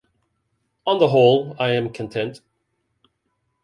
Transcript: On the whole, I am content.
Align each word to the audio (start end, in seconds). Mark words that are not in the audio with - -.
On 0.87 0.97
the 0.97 1.09
whole, 1.09 1.55
I 1.59 1.73
am 1.73 1.93
content. 1.93 2.41